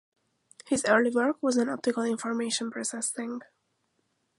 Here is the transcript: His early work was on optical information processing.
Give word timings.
His 0.65 0.83
early 0.85 1.11
work 1.11 1.37
was 1.43 1.59
on 1.59 1.69
optical 1.69 2.01
information 2.01 2.71
processing. 2.71 3.41